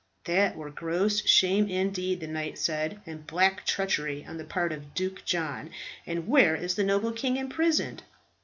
[0.23, 4.95] "That were gross shame indeed," the knight said, "and black treachery on the part of
[4.95, 5.69] Duke John.
[6.07, 8.01] And where is the noble king imprisoned?"